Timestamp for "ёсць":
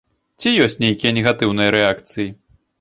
0.67-0.77